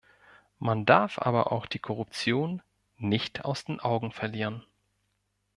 [0.57, 2.63] Man darf aber auch die Korruption
[2.97, 4.63] nicht aus den Augen verlieren.